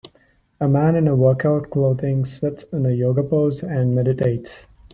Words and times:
A 0.59 0.67
man 0.67 0.95
in 0.95 1.07
a 1.07 1.15
workout 1.15 1.69
clothing 1.69 2.25
sits 2.25 2.63
in 2.73 2.87
a 2.87 2.91
yoga 2.91 3.21
pose 3.21 3.61
and 3.61 3.93
meditates. 3.93 4.65